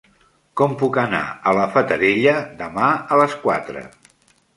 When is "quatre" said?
3.45-3.85